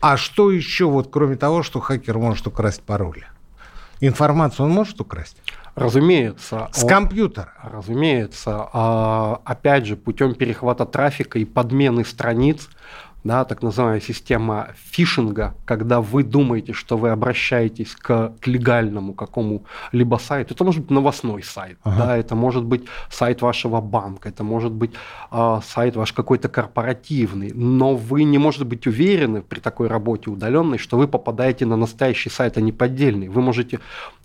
А 0.00 0.16
что 0.16 0.50
еще, 0.50 0.86
вот 0.86 1.08
кроме 1.10 1.36
того, 1.36 1.62
что 1.62 1.80
хакер 1.80 2.18
может 2.18 2.46
украсть 2.46 2.82
пароли? 2.82 3.26
информацию 4.00 4.66
он 4.66 4.72
может 4.72 5.00
украсть? 5.00 5.36
Разумеется. 5.76 6.68
С 6.72 6.82
он, 6.82 6.88
компьютера? 6.88 7.52
Разумеется. 7.62 8.68
А, 8.72 9.40
опять 9.44 9.86
же, 9.86 9.94
путем 9.94 10.34
перехвата 10.34 10.86
трафика 10.86 11.38
и 11.38 11.44
подмены 11.44 12.04
страниц– 12.04 12.68
да, 13.24 13.44
так 13.44 13.62
называемая 13.62 14.00
система 14.00 14.68
фишинга, 14.74 15.54
когда 15.64 16.00
вы 16.00 16.24
думаете, 16.24 16.72
что 16.72 16.96
вы 16.96 17.10
обращаетесь 17.10 17.94
к, 17.94 18.32
к 18.40 18.46
легальному 18.46 19.14
какому-либо 19.14 20.16
сайту. 20.16 20.54
Это 20.54 20.64
может 20.64 20.82
быть 20.82 20.90
новостной 20.90 21.42
сайт, 21.42 21.78
ага. 21.84 22.06
да, 22.06 22.16
это 22.16 22.34
может 22.34 22.64
быть 22.64 22.84
сайт 23.10 23.42
вашего 23.42 23.80
банка, 23.80 24.28
это 24.28 24.44
может 24.44 24.72
быть 24.72 24.92
э, 25.30 25.60
сайт 25.64 25.96
ваш 25.96 26.12
какой-то 26.12 26.48
корпоративный, 26.48 27.52
но 27.54 27.94
вы 27.94 28.24
не 28.24 28.38
можете 28.38 28.64
быть 28.64 28.86
уверены 28.86 29.42
при 29.42 29.60
такой 29.60 29.88
работе 29.88 30.30
удаленной, 30.30 30.78
что 30.78 30.96
вы 30.96 31.06
попадаете 31.06 31.66
на 31.66 31.76
настоящий 31.76 32.30
сайт, 32.30 32.56
а 32.56 32.60
не 32.60 32.72
поддельный. 32.72 33.28
Вы 33.28 33.42
можете 33.42 33.78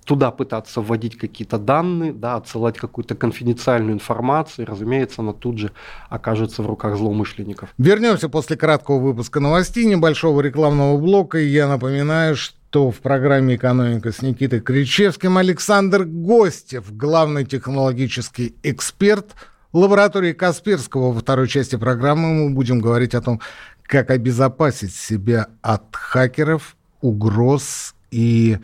туда 0.08 0.32
пытаться 0.32 0.80
вводить 0.80 1.18
какие-то 1.18 1.58
данные, 1.58 2.14
да, 2.14 2.38
отсылать 2.38 2.78
какую-то 2.78 3.14
конфиденциальную 3.14 3.94
информацию, 3.94 4.66
и, 4.66 4.70
разумеется, 4.70 5.22
она 5.22 5.34
тут 5.34 5.58
же 5.58 5.72
окажется 6.10 6.64
в 6.64 6.68
руках 6.68 6.96
злоумышленников. 6.96 7.74
Вернемся 7.78 8.30
после 8.30 8.56
краткого 8.56 9.00
выпуска 9.00 9.42
новостей, 9.42 9.86
небольшого 9.86 10.40
рекламного 10.40 10.98
блока, 10.98 11.40
и 11.40 11.48
я 11.48 11.68
напоминаю, 11.68 12.38
что 12.38 12.90
в 12.90 13.00
программе 13.00 13.56
«Экономика» 13.56 14.14
с 14.14 14.22
Никитой 14.22 14.62
Кричевским 14.62 15.38
Александр 15.38 16.06
Гостев, 16.06 16.86
главный 16.96 17.44
технологический 17.44 18.56
эксперт 18.64 19.36
лаборатории 19.74 20.32
Касперского. 20.32 21.12
Во 21.12 21.20
второй 21.20 21.50
части 21.50 21.76
программы 21.76 22.34
мы 22.34 22.50
будем 22.52 22.80
говорить 22.80 23.14
о 23.14 23.22
том, 23.22 23.42
как 23.84 24.10
обезопасить 24.10 24.96
себя 24.96 25.48
от 25.62 25.94
хакеров, 25.94 26.78
угроз 27.02 27.94
и 28.10 28.58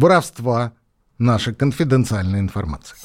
воровства 0.00 0.72
нашей 1.18 1.54
конфиденциальной 1.54 2.40
информации. 2.40 2.96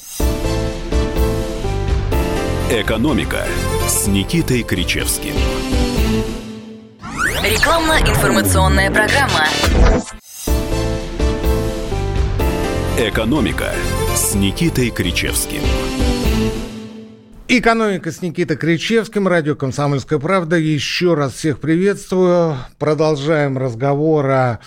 «Экономика» 2.70 3.46
с 3.86 4.06
Никитой 4.08 4.62
Кричевским. 4.62 5.34
Рекламно-информационная 7.44 8.90
программа. 8.90 9.46
«Экономика» 12.98 13.72
с 14.16 14.34
Никитой 14.34 14.90
Кричевским. 14.90 15.60
Экономика 17.48 18.10
с 18.10 18.22
Никитой 18.22 18.56
Кричевским, 18.56 19.28
радио 19.28 19.54
«Комсомольская 19.54 20.18
правда». 20.18 20.56
Еще 20.56 21.14
раз 21.14 21.34
всех 21.34 21.60
приветствую. 21.60 22.56
Продолжаем 22.78 23.56
разговор 23.56 24.26
о 24.30 24.60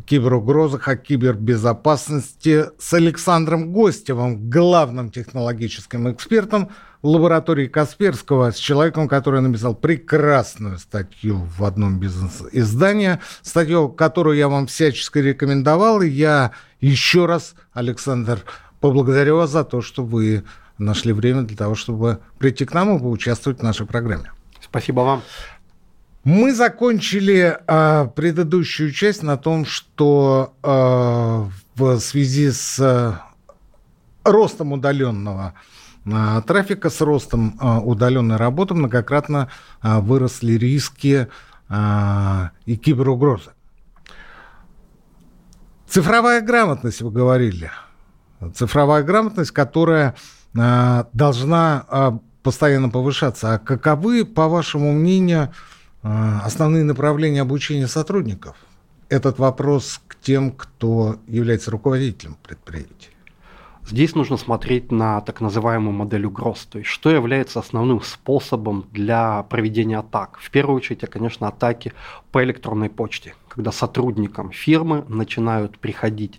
киберугрозах, 0.00 0.88
о 0.88 0.96
кибербезопасности 0.96 2.64
с 2.78 2.92
Александром 2.92 3.72
Гостевым, 3.72 4.50
главным 4.50 5.10
технологическим 5.10 6.10
экспертом 6.10 6.70
лаборатории 7.02 7.66
Касперского, 7.66 8.50
с 8.50 8.56
человеком, 8.56 9.08
который 9.08 9.40
написал 9.42 9.74
прекрасную 9.74 10.78
статью 10.78 11.46
в 11.56 11.64
одном 11.64 12.00
бизнес-издании, 12.00 13.18
статью, 13.42 13.90
которую 13.90 14.36
я 14.36 14.48
вам 14.48 14.66
всячески 14.66 15.18
рекомендовал. 15.18 16.00
И 16.00 16.08
я 16.08 16.52
еще 16.80 17.26
раз, 17.26 17.54
Александр, 17.72 18.40
поблагодарю 18.80 19.36
вас 19.36 19.50
за 19.50 19.64
то, 19.64 19.82
что 19.82 20.02
вы 20.02 20.44
нашли 20.78 21.12
время 21.12 21.42
для 21.42 21.56
того, 21.56 21.74
чтобы 21.74 22.20
прийти 22.38 22.64
к 22.64 22.72
нам 22.72 22.96
и 22.96 22.98
поучаствовать 22.98 23.60
в 23.60 23.62
нашей 23.62 23.86
программе. 23.86 24.32
Спасибо 24.60 25.00
вам. 25.00 25.22
Мы 26.24 26.54
закончили 26.54 27.58
э, 27.66 28.08
предыдущую 28.16 28.92
часть 28.92 29.22
на 29.22 29.36
том, 29.36 29.66
что 29.66 30.54
э, 30.62 30.68
в 31.76 31.98
связи 31.98 32.50
с 32.50 32.78
э, 32.78 33.12
ростом 34.24 34.72
удаленного 34.72 35.52
э, 36.06 36.42
трафика, 36.46 36.88
с 36.88 37.02
ростом 37.02 37.58
э, 37.60 37.78
удаленной 37.78 38.36
работы 38.36 38.72
многократно 38.72 39.50
э, 39.82 39.98
выросли 39.98 40.54
риски 40.54 41.28
э, 41.68 42.48
и 42.64 42.76
киберугрозы. 42.78 43.50
Цифровая 45.86 46.40
грамотность, 46.40 47.02
вы 47.02 47.10
говорили. 47.10 47.70
Цифровая 48.54 49.02
грамотность, 49.02 49.50
которая 49.50 50.14
э, 50.56 51.04
должна 51.12 51.84
э, 51.86 52.12
постоянно 52.42 52.88
повышаться. 52.88 53.52
А 53.52 53.58
каковы, 53.58 54.24
по 54.24 54.48
вашему 54.48 54.94
мнению, 54.94 55.52
основные 56.04 56.84
направления 56.84 57.40
обучения 57.40 57.88
сотрудников? 57.88 58.56
Этот 59.08 59.38
вопрос 59.38 60.00
к 60.06 60.16
тем, 60.20 60.52
кто 60.52 61.16
является 61.26 61.70
руководителем 61.70 62.36
предприятия. 62.42 63.10
Здесь 63.86 64.14
нужно 64.14 64.38
смотреть 64.38 64.90
на 64.90 65.20
так 65.20 65.42
называемую 65.42 65.92
модель 65.92 66.24
угроз, 66.24 66.66
то 66.70 66.78
есть 66.78 66.90
что 66.90 67.10
является 67.10 67.60
основным 67.60 68.00
способом 68.00 68.86
для 68.92 69.42
проведения 69.44 69.98
атак. 69.98 70.38
В 70.40 70.50
первую 70.50 70.76
очередь, 70.76 71.02
это, 71.02 71.12
конечно, 71.12 71.48
атаки 71.48 71.92
по 72.32 72.42
электронной 72.42 72.88
почте, 72.88 73.34
когда 73.48 73.72
сотрудникам 73.72 74.52
фирмы 74.52 75.04
начинают 75.08 75.78
приходить 75.78 76.38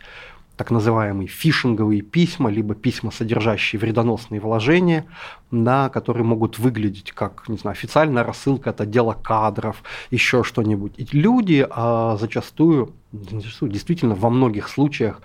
так 0.57 0.71
называемые 0.71 1.27
фишинговые 1.27 2.01
письма, 2.01 2.49
либо 2.49 2.75
письма, 2.75 3.11
содержащие 3.11 3.79
вредоносные 3.79 4.39
вложения, 4.39 5.05
да, 5.51 5.89
которые 5.89 6.23
могут 6.23 6.59
выглядеть 6.59 7.11
как, 7.11 7.47
не 7.47 7.57
знаю, 7.57 7.73
официальная 7.73 8.23
рассылка 8.23 8.69
от 8.69 8.81
отдела 8.81 9.13
кадров, 9.13 9.83
еще 10.11 10.43
что-нибудь. 10.43 10.93
И 10.97 11.07
люди 11.11 11.67
а, 11.69 12.17
зачастую, 12.17 12.93
зачастую, 13.11 13.71
действительно, 13.71 14.15
во 14.15 14.29
многих 14.29 14.69
случаях 14.69 15.21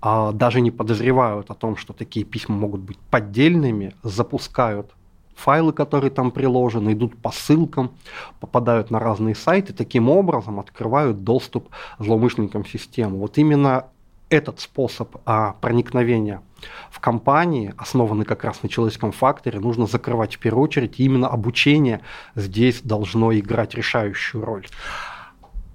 а, 0.00 0.32
даже 0.32 0.60
не 0.60 0.70
подозревают 0.70 1.50
о 1.50 1.54
том, 1.54 1.76
что 1.76 1.92
такие 1.92 2.24
письма 2.24 2.56
могут 2.56 2.80
быть 2.80 2.98
поддельными, 2.98 3.94
запускают 4.02 4.92
файлы, 5.34 5.72
которые 5.72 6.10
там 6.10 6.30
приложены, 6.30 6.92
идут 6.92 7.16
по 7.16 7.30
ссылкам, 7.30 7.92
попадают 8.40 8.90
на 8.90 8.98
разные 8.98 9.34
сайты, 9.34 9.72
таким 9.72 10.08
образом 10.10 10.58
открывают 10.58 11.22
доступ 11.22 11.68
злоумышленникам 11.98 12.64
в 12.64 12.68
систему. 12.68 13.18
Вот 13.18 13.38
именно 13.38 13.86
этот 14.30 14.60
способ 14.60 15.16
а, 15.24 15.54
проникновения 15.54 16.42
в 16.90 17.00
компании, 17.00 17.74
основанный 17.76 18.24
как 18.24 18.44
раз 18.44 18.62
на 18.62 18.68
человеческом 18.68 19.12
факторе, 19.12 19.60
нужно 19.60 19.86
закрывать 19.86 20.36
в 20.36 20.38
первую 20.38 20.64
очередь. 20.64 20.98
И 20.98 21.04
именно 21.04 21.28
обучение 21.28 22.00
здесь 22.34 22.82
должно 22.82 23.32
играть 23.32 23.74
решающую 23.74 24.44
роль. 24.44 24.66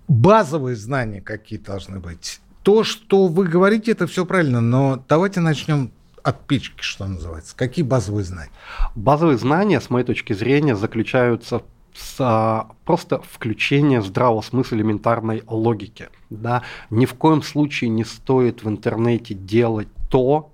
Базовые 0.08 0.76
знания 0.76 1.22
какие 1.22 1.60
должны 1.60 2.00
быть. 2.00 2.42
То, 2.64 2.84
что 2.84 3.28
вы 3.28 3.48
говорите, 3.48 3.92
это 3.92 4.08
все 4.08 4.26
правильно, 4.26 4.62
но 4.62 5.04
давайте 5.08 5.40
начнем 5.40 5.92
от 6.22 6.48
печки, 6.48 6.82
что 6.82 7.06
называется. 7.06 7.56
Какие 7.56 7.84
базовые 7.84 8.24
знания? 8.24 8.52
Базовые 8.96 9.38
знания, 9.38 9.82
с 9.82 9.90
моей 9.90 10.06
точки 10.06 10.34
зрения, 10.34 10.76
заключаются 10.76 11.62
с 11.94 12.16
а, 12.20 12.70
просто 12.86 13.22
включение 13.22 14.02
здравого 14.02 14.42
смысла 14.42 14.76
элементарной 14.76 15.44
логики. 15.48 16.10
Да? 16.30 16.64
Ни 16.90 17.06
в 17.06 17.14
коем 17.14 17.42
случае 17.42 17.90
не 17.90 18.04
стоит 18.04 18.64
в 18.64 18.70
интернете 18.70 19.34
делать 19.34 19.88
то, 20.10 20.54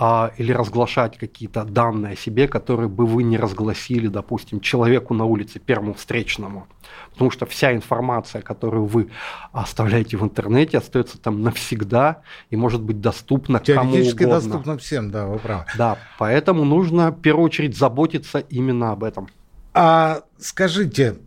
а, 0.00 0.30
или 0.36 0.52
разглашать 0.52 1.18
какие-то 1.18 1.64
данные 1.64 2.12
о 2.12 2.16
себе, 2.16 2.46
которые 2.46 2.88
бы 2.88 3.04
вы 3.04 3.24
не 3.24 3.36
разгласили, 3.36 4.06
допустим, 4.06 4.60
человеку 4.60 5.12
на 5.12 5.24
улице, 5.24 5.58
первому 5.58 5.94
встречному. 5.94 6.68
Потому 7.10 7.32
что 7.32 7.46
вся 7.46 7.74
информация, 7.74 8.40
которую 8.40 8.84
вы 8.84 9.10
оставляете 9.50 10.16
в 10.16 10.22
интернете, 10.22 10.78
остается 10.78 11.18
там 11.18 11.42
навсегда 11.42 12.22
и 12.50 12.56
может 12.56 12.80
быть 12.80 13.00
доступна 13.00 13.58
кому 13.58 13.96
угодно. 13.96 14.28
Доступна 14.28 14.78
всем, 14.78 15.10
да, 15.10 15.26
вы 15.26 15.40
правы. 15.40 15.64
Да, 15.76 15.98
поэтому 16.16 16.64
нужно 16.64 17.10
в 17.10 17.20
первую 17.20 17.46
очередь 17.46 17.76
заботиться 17.76 18.38
именно 18.38 18.92
об 18.92 19.02
этом. 19.02 19.28
А 19.80 20.24
скажите, 20.40 21.18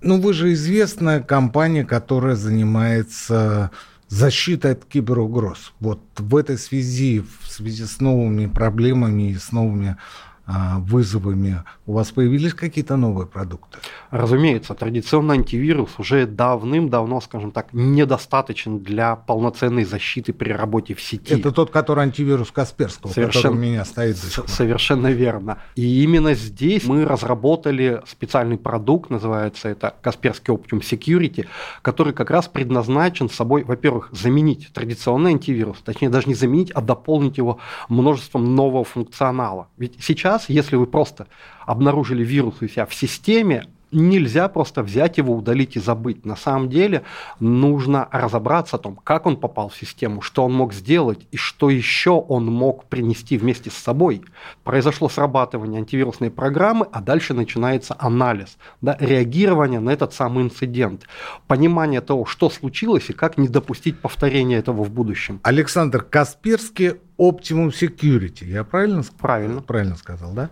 ну 0.00 0.18
вы 0.18 0.32
же 0.32 0.54
известная 0.54 1.20
компания, 1.20 1.84
которая 1.84 2.34
занимается 2.34 3.70
защитой 4.08 4.72
от 4.72 4.86
киберугроз. 4.86 5.74
Вот 5.78 6.00
в 6.16 6.36
этой 6.36 6.56
связи, 6.56 7.22
в 7.42 7.46
связи 7.46 7.84
с 7.84 8.00
новыми 8.00 8.46
проблемами 8.46 9.32
и 9.32 9.36
с 9.36 9.52
новыми 9.52 9.98
а, 10.46 10.78
вызовами, 10.78 11.64
у 11.86 11.92
вас 11.92 12.10
появились 12.10 12.52
какие-то 12.52 12.96
новые 12.96 13.26
продукты? 13.26 13.78
Разумеется, 14.10 14.74
традиционный 14.74 15.36
антивирус 15.36 15.90
уже 15.98 16.26
давным-давно, 16.26 17.20
скажем 17.20 17.52
так, 17.52 17.72
недостаточен 17.72 18.80
для 18.80 19.14
полноценной 19.16 19.84
защиты 19.84 20.32
при 20.32 20.50
работе 20.50 20.94
в 20.94 21.00
сети. 21.00 21.34
Это 21.34 21.52
тот, 21.52 21.70
который 21.70 22.04
антивирус 22.04 22.50
Касперского, 22.50 23.12
Совершенно, 23.12 23.42
который 23.42 23.56
у 23.56 23.70
меня 23.70 23.84
стоит 23.84 24.16
сих 24.16 24.48
Совершенно 24.48 25.08
верно. 25.08 25.58
И 25.76 26.02
именно 26.02 26.34
здесь 26.34 26.84
мы 26.84 27.04
разработали 27.04 28.02
специальный 28.06 28.58
продукт, 28.58 29.10
называется 29.10 29.68
это 29.68 29.94
Касперский 30.02 30.52
Optium 30.52 30.80
Security, 30.80 31.46
который 31.82 32.12
как 32.12 32.30
раз 32.30 32.48
предназначен 32.48 33.30
собой, 33.30 33.62
во-первых, 33.62 34.08
заменить 34.12 34.72
традиционный 34.72 35.30
антивирус, 35.32 35.78
точнее 35.84 36.08
даже 36.08 36.28
не 36.28 36.34
заменить, 36.34 36.70
а 36.72 36.80
дополнить 36.80 37.38
его 37.38 37.58
множеством 37.88 38.56
нового 38.56 38.84
функционала. 38.84 39.68
Ведь 39.76 39.96
сейчас, 40.00 40.48
если 40.48 40.74
вы 40.76 40.86
просто 40.86 41.28
обнаружили 41.66 42.24
вирус 42.24 42.62
у 42.62 42.68
себя 42.68 42.86
в 42.86 42.94
системе, 42.94 43.64
нельзя 43.92 44.48
просто 44.48 44.82
взять 44.82 45.18
его, 45.18 45.34
удалить 45.34 45.76
и 45.76 45.80
забыть. 45.80 46.24
На 46.24 46.36
самом 46.36 46.68
деле 46.68 47.02
нужно 47.40 48.08
разобраться 48.10 48.76
о 48.76 48.78
том, 48.78 48.96
как 48.96 49.26
он 49.26 49.36
попал 49.36 49.68
в 49.68 49.76
систему, 49.76 50.22
что 50.22 50.44
он 50.44 50.52
мог 50.52 50.72
сделать 50.72 51.26
и 51.30 51.36
что 51.36 51.70
еще 51.70 52.10
он 52.10 52.46
мог 52.46 52.84
принести 52.86 53.38
вместе 53.38 53.70
с 53.70 53.74
собой. 53.74 54.22
Произошло 54.64 55.08
срабатывание 55.08 55.80
антивирусной 55.80 56.30
программы, 56.30 56.86
а 56.90 57.00
дальше 57.00 57.34
начинается 57.34 57.96
анализ, 57.98 58.58
да, 58.80 58.96
реагирование 59.00 59.80
на 59.80 59.90
этот 59.90 60.12
самый 60.12 60.44
инцидент, 60.44 61.06
понимание 61.46 62.00
того, 62.00 62.26
что 62.26 62.50
случилось 62.50 63.08
и 63.10 63.12
как 63.12 63.38
не 63.38 63.48
допустить 63.48 63.98
повторения 64.00 64.56
этого 64.56 64.82
в 64.82 64.90
будущем. 64.90 65.40
Александр 65.42 66.02
Касперский, 66.02 66.94
Optimum 67.18 67.72
Security, 67.72 68.44
я 68.44 68.64
правильно, 68.64 69.02
правильно. 69.18 69.62
правильно 69.62 69.96
сказал, 69.96 70.32
да? 70.32 70.50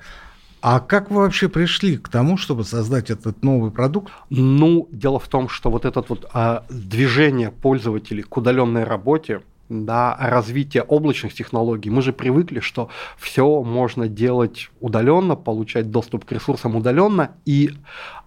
А 0.66 0.80
как 0.80 1.10
вы 1.10 1.20
вообще 1.20 1.50
пришли 1.50 1.98
к 1.98 2.08
тому, 2.08 2.38
чтобы 2.38 2.64
создать 2.64 3.10
этот 3.10 3.42
новый 3.42 3.70
продукт? 3.70 4.10
Ну, 4.30 4.88
дело 4.90 5.18
в 5.18 5.28
том, 5.28 5.50
что 5.50 5.70
вот 5.70 5.84
это 5.84 6.02
вот 6.08 6.26
а, 6.32 6.64
движение 6.70 7.50
пользователей 7.50 8.22
к 8.22 8.34
удаленной 8.34 8.84
работе, 8.84 9.42
да, 9.68 10.16
развитие 10.18 10.82
облачных 10.82 11.34
технологий. 11.34 11.90
Мы 11.90 12.00
же 12.00 12.14
привыкли, 12.14 12.60
что 12.60 12.88
все 13.18 13.62
можно 13.62 14.08
делать 14.08 14.70
удаленно, 14.80 15.36
получать 15.36 15.90
доступ 15.90 16.24
к 16.24 16.32
ресурсам 16.32 16.76
удаленно, 16.76 17.32
и 17.44 17.72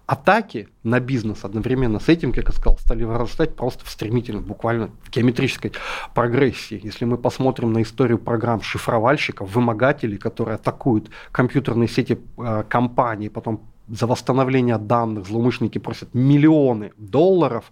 атаки 0.08 0.68
на 0.84 1.00
бизнес 1.00 1.44
одновременно 1.44 2.00
с 2.00 2.08
этим, 2.08 2.32
как 2.32 2.46
я 2.46 2.52
сказал, 2.52 2.78
стали 2.78 3.04
вырастать 3.04 3.54
просто 3.54 3.84
в 3.84 3.90
стремительно, 3.90 4.40
буквально 4.40 4.90
в 5.02 5.10
геометрической 5.10 5.72
прогрессии. 6.14 6.80
Если 6.82 7.04
мы 7.04 7.18
посмотрим 7.18 7.74
на 7.74 7.82
историю 7.82 8.18
программ 8.18 8.62
шифровальщиков, 8.62 9.54
вымогателей, 9.54 10.16
которые 10.16 10.54
атакуют 10.54 11.10
компьютерные 11.30 11.88
сети 11.88 12.18
э, 12.38 12.64
компаний, 12.70 13.28
потом 13.28 13.60
за 13.86 14.06
восстановление 14.06 14.78
данных 14.78 15.26
злоумышленники 15.26 15.76
просят 15.76 16.14
миллионы 16.14 16.92
долларов, 16.96 17.70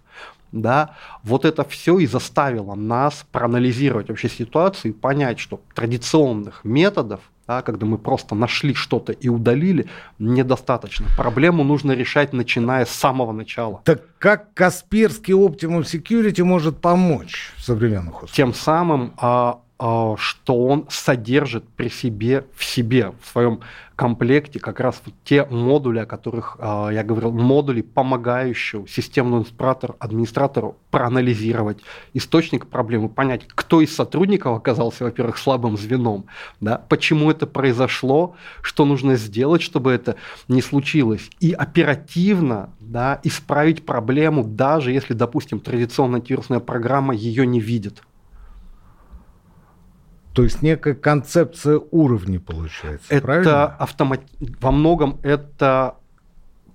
да, 0.51 0.95
вот 1.23 1.43
это 1.43 1.63
все 1.63 1.97
и 1.97 2.05
заставило 2.05 2.75
нас 2.75 3.25
проанализировать 3.31 4.09
вообще 4.09 4.29
ситуацию 4.29 4.91
и 4.91 4.95
понять, 4.95 5.39
что 5.39 5.59
традиционных 5.73 6.63
методов 6.63 7.21
да, 7.47 7.61
когда 7.61 7.85
мы 7.85 7.97
просто 7.97 8.35
нашли 8.35 8.73
что-то 8.73 9.13
и 9.13 9.29
удалили, 9.29 9.87
недостаточно. 10.19 11.07
Проблему 11.15 11.63
нужно 11.63 11.93
решать, 11.93 12.33
начиная 12.33 12.85
с 12.85 12.89
самого 12.89 13.31
начала. 13.31 13.81
Так 13.85 14.01
как 14.19 14.53
Касперский 14.53 15.33
Optimum 15.33 15.83
Security 15.83 16.43
может 16.43 16.81
помочь 16.81 17.53
в 17.55 17.63
современных 17.63 18.15
условиях? 18.15 18.35
Тем 18.35 18.53
самым, 18.53 19.13
а, 19.17 19.27
а, 19.27 19.61
что 19.79 20.65
он 20.65 20.87
содержит 20.89 21.67
при 21.69 21.89
себе, 21.89 22.45
в 22.55 22.65
себе, 22.65 23.13
в 23.21 23.27
своем 23.31 23.59
комплекте 23.97 24.59
как 24.59 24.79
раз 24.79 25.01
вот 25.05 25.15
те 25.23 25.43
модули, 25.45 25.99
о 25.99 26.05
которых 26.05 26.57
э, 26.59 26.89
я 26.93 27.03
говорил, 27.03 27.31
модули, 27.31 27.81
помогающие 27.81 28.87
системному 28.87 29.41
администратору, 29.41 29.95
администратору 29.99 30.77
проанализировать 30.91 31.79
источник 32.13 32.67
проблемы, 32.67 33.09
понять, 33.09 33.47
кто 33.47 33.81
из 33.81 33.93
сотрудников 33.93 34.55
оказался, 34.55 35.03
во-первых, 35.03 35.37
слабым 35.37 35.77
звеном, 35.77 36.25
да, 36.61 36.77
почему 36.89 37.31
это 37.31 37.47
произошло, 37.47 38.35
что 38.61 38.85
нужно 38.85 39.15
сделать, 39.15 39.63
чтобы 39.63 39.91
это 39.91 40.15
не 40.47 40.61
случилось, 40.61 41.29
и 41.39 41.51
оперативно 41.51 42.69
да, 42.79 43.19
исправить 43.23 43.83
проблему, 43.85 44.43
даже 44.43 44.91
если, 44.91 45.13
допустим, 45.13 45.59
традиционная 45.59 46.19
антивирусная 46.19 46.59
программа 46.59 47.15
ее 47.15 47.47
не 47.47 47.59
видит. 47.59 48.03
То 50.37 50.43
есть 50.43 50.61
некая 50.61 50.93
концепция 50.93 51.81
уровней 51.89 52.37
получается. 52.37 53.07
Это 53.09 53.21
правильно? 53.25 53.65
автомат... 53.65 54.21
во 54.39 54.71
многом 54.71 55.19
это 55.23 55.95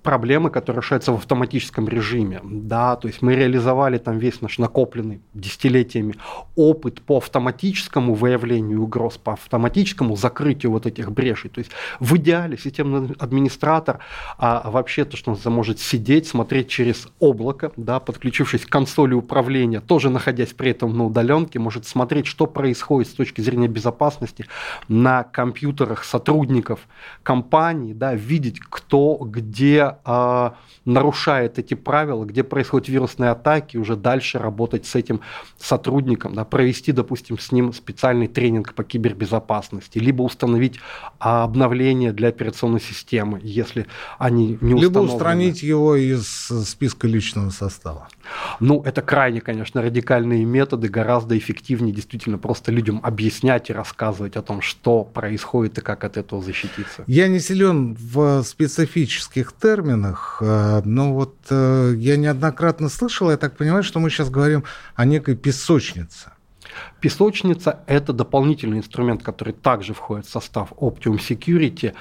проблемы, 0.03 0.49
которые 0.49 0.81
решаются 0.81 1.11
в 1.11 1.15
автоматическом 1.15 1.87
режиме. 1.87 2.41
Да, 2.43 2.95
то 2.97 3.07
есть 3.07 3.21
мы 3.21 3.35
реализовали 3.35 3.97
там 3.97 4.17
весь 4.17 4.41
наш 4.41 4.57
накопленный 4.59 5.21
десятилетиями 5.33 6.15
опыт 6.55 7.01
по 7.01 7.17
автоматическому 7.17 8.13
выявлению 8.13 8.83
угроз, 8.83 9.17
по 9.17 9.33
автоматическому 9.33 10.15
закрытию 10.15 10.71
вот 10.71 10.85
этих 10.85 11.11
брешей. 11.11 11.49
То 11.49 11.59
есть 11.59 11.71
в 11.99 12.15
идеале 12.17 12.57
системный 12.57 13.15
администратор 13.17 13.99
а, 14.37 14.69
вообще-то, 14.69 15.17
что 15.17 15.31
он 15.31 15.53
может 15.53 15.79
сидеть, 15.79 16.27
смотреть 16.27 16.67
через 16.67 17.07
облако, 17.19 17.71
да, 17.77 17.99
подключившись 17.99 18.65
к 18.65 18.69
консоли 18.69 19.13
управления, 19.13 19.79
тоже 19.79 20.09
находясь 20.09 20.53
при 20.53 20.71
этом 20.71 20.95
на 20.97 21.05
удаленке, 21.05 21.59
может 21.59 21.87
смотреть, 21.87 22.27
что 22.27 22.45
происходит 22.45 23.09
с 23.09 23.13
точки 23.13 23.41
зрения 23.41 23.67
безопасности 23.67 24.45
на 24.87 25.23
компьютерах 25.23 26.03
сотрудников 26.03 26.81
компании, 27.23 27.93
да, 27.93 28.13
видеть, 28.13 28.59
кто 28.59 29.17
где 29.21 29.92
а, 30.05 30.55
нарушает 30.85 31.59
эти 31.59 31.73
правила, 31.73 32.25
где 32.25 32.43
происходят 32.43 32.87
вирусные 32.89 33.31
атаки, 33.31 33.77
уже 33.77 33.95
дальше 33.95 34.39
работать 34.39 34.85
с 34.85 34.95
этим 34.95 35.21
сотрудником, 35.57 36.33
да, 36.35 36.45
провести, 36.45 36.91
допустим, 36.91 37.39
с 37.39 37.51
ним 37.51 37.73
специальный 37.73 38.27
тренинг 38.27 38.73
по 38.73 38.83
кибербезопасности, 38.83 39.99
либо 39.99 40.23
установить 40.23 40.79
а, 41.19 41.43
обновление 41.43 42.11
для 42.11 42.29
операционной 42.29 42.81
системы, 42.81 43.39
если 43.43 43.87
они 44.17 44.57
не 44.61 44.81
Либо 44.81 44.99
устранить 44.99 45.63
его 45.63 45.95
из 45.95 46.27
списка 46.65 47.07
личного 47.07 47.49
состава. 47.49 48.09
Ну, 48.59 48.81
это 48.83 49.01
крайне, 49.01 49.41
конечно, 49.41 49.81
радикальные 49.81 50.45
методы, 50.45 50.87
гораздо 50.89 51.37
эффективнее 51.37 51.93
действительно 51.93 52.37
просто 52.37 52.71
людям 52.71 52.99
объяснять 53.03 53.69
и 53.69 53.73
рассказывать 53.73 54.35
о 54.35 54.41
том, 54.41 54.61
что 54.61 55.03
происходит 55.03 55.77
и 55.77 55.81
как 55.81 56.03
от 56.03 56.17
этого 56.17 56.41
защититься. 56.41 57.03
Я 57.07 57.27
не 57.27 57.39
силен 57.39 57.95
в 57.99 58.43
специфических 58.43 59.53
терминах, 59.53 59.82
терминах, 59.83 60.37
э, 60.41 60.81
но 60.85 61.13
вот 61.13 61.35
э, 61.49 61.93
я 61.97 62.17
неоднократно 62.17 62.89
слышал, 62.89 63.29
я 63.29 63.37
так 63.37 63.57
понимаю, 63.57 63.83
что 63.83 63.99
мы 63.99 64.09
сейчас 64.09 64.29
говорим 64.29 64.63
о 64.95 65.05
некой 65.05 65.35
песочнице. 65.35 66.31
Песочница– 67.01 67.81
это 67.87 68.13
дополнительный 68.13 68.77
инструмент, 68.79 69.21
который 69.21 69.53
также 69.53 69.93
входит 69.93 70.25
в 70.25 70.29
состав 70.29 70.71
Optimum 70.71 71.19
Security. 71.19 71.93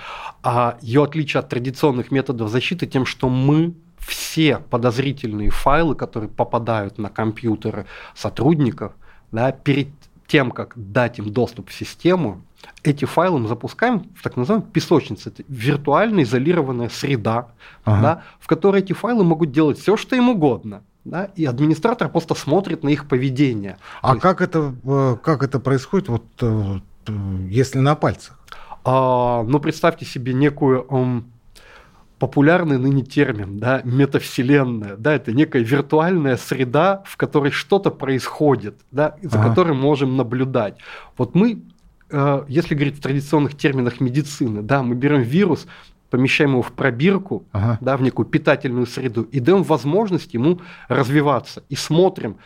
А 0.42 0.78
ее 0.80 1.02
отличие 1.02 1.40
от 1.40 1.48
традиционных 1.48 2.10
методов 2.10 2.50
защиты 2.50 2.86
тем, 2.86 3.04
что 3.04 3.28
мы 3.28 3.74
все 3.98 4.58
подозрительные 4.70 5.50
файлы, 5.50 5.94
которые 5.94 6.30
попадают 6.30 6.98
на 6.98 7.10
компьютеры 7.10 7.86
сотрудников, 8.14 8.92
да, 9.30 9.52
перед 9.52 9.88
тем, 10.32 10.50
как 10.50 10.72
дать 10.76 11.18
им 11.18 11.30
доступ 11.30 11.68
в 11.68 11.74
систему, 11.74 12.40
эти 12.82 13.04
файлы 13.04 13.38
мы 13.38 13.48
запускаем 13.48 14.08
в 14.16 14.22
так 14.22 14.38
называемую 14.38 14.70
песочницу. 14.70 15.28
Это 15.28 15.44
виртуальная 15.46 16.24
изолированная 16.24 16.88
среда, 16.88 17.48
ага. 17.84 18.02
да, 18.02 18.22
в 18.40 18.46
которой 18.46 18.80
эти 18.80 18.94
файлы 18.94 19.24
могут 19.24 19.52
делать 19.52 19.78
все, 19.78 19.98
что 19.98 20.16
им 20.16 20.30
угодно. 20.30 20.84
Да, 21.04 21.24
и 21.36 21.44
администратор 21.44 22.08
просто 22.08 22.34
смотрит 22.34 22.82
на 22.82 22.88
их 22.88 23.08
поведение. 23.08 23.76
А 24.00 24.16
как, 24.16 24.40
есть... 24.40 24.50
это, 24.50 24.74
э, 24.84 25.16
как 25.22 25.42
это 25.42 25.60
происходит, 25.60 26.08
вот, 26.08 26.24
э, 26.40 26.78
если 27.50 27.80
на 27.80 27.94
пальцах? 27.94 28.38
А, 28.84 29.42
ну, 29.42 29.60
представьте 29.60 30.06
себе 30.06 30.32
некую 30.32 30.86
um, 30.88 31.24
популярный 32.22 32.78
ныне 32.78 33.02
термин, 33.02 33.58
да, 33.58 33.80
метавселенная, 33.82 34.94
да, 34.96 35.14
это 35.14 35.32
некая 35.32 35.64
виртуальная 35.64 36.36
среда, 36.36 37.02
в 37.04 37.16
которой 37.16 37.50
что-то 37.50 37.90
происходит, 37.90 38.76
да, 38.92 39.16
за 39.22 39.40
ага. 39.40 39.48
которой 39.48 39.74
можем 39.74 40.16
наблюдать. 40.16 40.78
Вот 41.18 41.34
мы, 41.34 41.64
э, 42.12 42.44
если 42.46 42.76
говорить 42.76 42.98
в 42.98 43.00
традиционных 43.00 43.56
терминах 43.56 43.98
медицины, 43.98 44.62
да, 44.62 44.84
мы 44.84 44.94
берем 44.94 45.22
вирус, 45.22 45.66
помещаем 46.10 46.50
его 46.50 46.62
в 46.62 46.70
пробирку, 46.70 47.42
ага. 47.50 47.78
да, 47.80 47.96
в 47.96 48.02
некую 48.02 48.26
питательную 48.26 48.86
среду 48.86 49.22
и 49.22 49.40
даем 49.40 49.64
возможность 49.64 50.32
ему 50.32 50.60
развиваться 50.86 51.64
и 51.70 51.74
смотрим, 51.74 52.36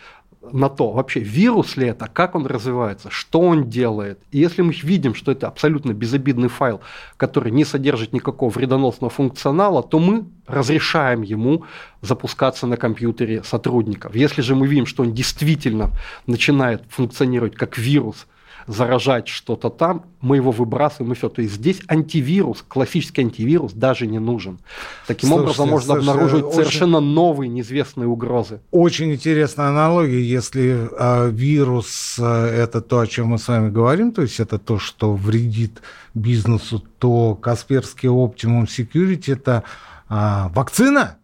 на 0.52 0.68
то, 0.68 0.92
вообще 0.92 1.20
вирус 1.20 1.76
ли 1.76 1.86
это, 1.88 2.08
как 2.12 2.34
он 2.34 2.46
развивается, 2.46 3.10
что 3.10 3.40
он 3.40 3.68
делает. 3.68 4.18
И 4.30 4.38
если 4.38 4.62
мы 4.62 4.72
видим, 4.72 5.14
что 5.14 5.32
это 5.32 5.48
абсолютно 5.48 5.92
безобидный 5.92 6.48
файл, 6.48 6.80
который 7.16 7.52
не 7.52 7.64
содержит 7.64 8.12
никакого 8.12 8.50
вредоносного 8.50 9.10
функционала, 9.10 9.82
то 9.82 9.98
мы 9.98 10.24
разрешаем 10.46 11.22
ему 11.22 11.64
запускаться 12.02 12.66
на 12.66 12.76
компьютере 12.76 13.42
сотрудников. 13.42 14.14
Если 14.14 14.42
же 14.42 14.54
мы 14.54 14.66
видим, 14.66 14.86
что 14.86 15.02
он 15.02 15.12
действительно 15.12 15.90
начинает 16.26 16.82
функционировать 16.88 17.54
как 17.54 17.78
вирус, 17.78 18.26
заражать 18.66 19.28
что-то 19.28 19.70
там, 19.70 20.04
мы 20.20 20.36
его 20.36 20.50
выбрасываем 20.50 21.12
и 21.12 21.14
все. 21.14 21.28
То 21.28 21.42
есть 21.42 21.54
здесь 21.54 21.80
антивирус, 21.88 22.64
классический 22.66 23.22
антивирус 23.22 23.72
даже 23.72 24.06
не 24.06 24.18
нужен. 24.18 24.58
Таким 25.06 25.28
Слушайте, 25.28 25.44
образом 25.44 25.68
можно 25.68 25.94
слушайте, 25.94 26.10
обнаружить 26.10 26.44
очень, 26.44 26.54
совершенно 26.54 27.00
новые 27.00 27.48
неизвестные 27.48 28.08
угрозы. 28.08 28.60
Очень 28.70 29.12
интересная 29.14 29.68
аналогия, 29.68 30.20
если 30.20 30.88
а, 30.98 31.28
вирус 31.28 32.16
а, 32.20 32.46
это 32.48 32.80
то, 32.80 33.00
о 33.00 33.06
чем 33.06 33.28
мы 33.28 33.38
с 33.38 33.46
вами 33.48 33.70
говорим, 33.70 34.12
то 34.12 34.22
есть 34.22 34.40
это 34.40 34.58
то, 34.58 34.78
что 34.78 35.14
вредит 35.14 35.80
бизнесу, 36.14 36.82
то 36.98 37.34
Касперский 37.34 38.08
Optimum 38.08 38.66
Security 38.66 39.32
это 39.32 39.62
а, 40.08 40.50
вакцина? 40.54 41.18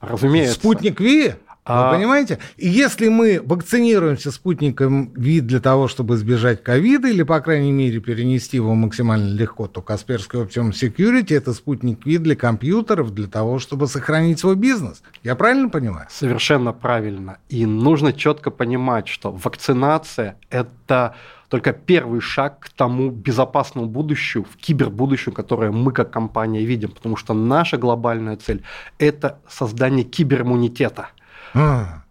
Разумеется. 0.00 0.54
Спутник 0.54 1.00
Ви? 1.00 1.34
А... 1.64 1.90
Вы 1.90 1.96
понимаете? 1.96 2.38
И 2.56 2.68
если 2.68 3.08
мы 3.08 3.40
вакцинируемся 3.42 4.30
спутником 4.30 5.12
ВИД 5.14 5.46
для 5.46 5.60
того, 5.60 5.88
чтобы 5.88 6.16
избежать 6.16 6.62
ковида, 6.62 7.08
или, 7.08 7.22
по 7.22 7.40
крайней 7.40 7.72
мере, 7.72 8.00
перенести 8.00 8.58
его 8.58 8.74
максимально 8.74 9.34
легко, 9.34 9.66
то 9.66 9.80
Касперский 9.80 10.40
Optimum 10.40 10.72
Security– 10.72 11.34
это 11.36 11.54
спутник 11.54 12.04
ВИД 12.04 12.22
для 12.22 12.36
компьютеров, 12.36 13.14
для 13.14 13.28
того, 13.28 13.58
чтобы 13.58 13.86
сохранить 13.86 14.38
свой 14.38 14.56
бизнес. 14.56 15.02
Я 15.22 15.36
правильно 15.36 15.70
понимаю? 15.70 16.06
Совершенно 16.10 16.74
правильно. 16.74 17.38
И 17.48 17.64
нужно 17.64 18.12
четко 18.12 18.50
понимать, 18.50 19.08
что 19.08 19.32
вакцинация– 19.32 20.36
это 20.50 21.14
только 21.48 21.72
первый 21.72 22.20
шаг 22.20 22.60
к 22.60 22.68
тому 22.68 23.10
безопасному 23.10 23.86
будущему, 23.86 24.44
в 24.44 24.56
кибербудущему, 24.56 25.34
которое 25.34 25.70
мы 25.70 25.92
как 25.92 26.10
компания 26.10 26.64
видим, 26.64 26.90
потому 26.90 27.16
что 27.16 27.32
наша 27.32 27.78
глобальная 27.78 28.36
цель– 28.36 28.62
это 28.98 29.38
создание 29.48 30.04
кибериммунитета– 30.04 31.08
а, 31.54 32.04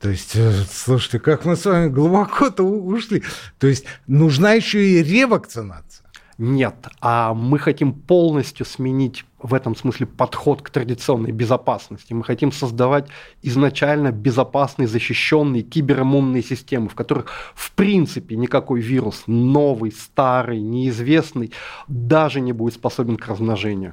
то 0.00 0.08
есть, 0.08 0.34
э, 0.34 0.64
слушайте, 0.70 1.20
как 1.20 1.44
мы 1.44 1.56
с 1.56 1.66
вами 1.66 1.88
глубоко-то 1.88 2.62
ушли. 2.62 3.22
То 3.58 3.66
есть, 3.66 3.84
нужна 4.06 4.52
еще 4.52 4.84
и 4.84 5.02
ревакцинация. 5.02 6.06
Нет, 6.38 6.74
а 7.02 7.34
мы 7.34 7.58
хотим 7.58 7.92
полностью 7.92 8.64
сменить 8.64 9.26
в 9.42 9.52
этом 9.52 9.76
смысле 9.76 10.06
подход 10.06 10.62
к 10.62 10.70
традиционной 10.70 11.32
безопасности. 11.32 12.14
Мы 12.14 12.24
хотим 12.24 12.50
создавать 12.50 13.08
изначально 13.42 14.10
безопасные, 14.10 14.88
защищенные 14.88 15.62
кибериммунные 15.62 16.42
системы, 16.42 16.88
в 16.88 16.94
которых 16.94 17.26
в 17.54 17.72
принципе 17.72 18.36
никакой 18.36 18.80
вирус, 18.80 19.24
новый, 19.26 19.92
старый, 19.92 20.62
неизвестный, 20.62 21.52
даже 21.88 22.40
не 22.40 22.52
будет 22.52 22.72
способен 22.72 23.18
к 23.18 23.26
размножению. 23.26 23.92